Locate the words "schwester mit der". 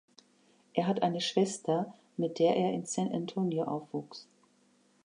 1.21-2.55